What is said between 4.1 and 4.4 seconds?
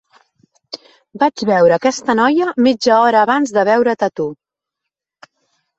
a tu.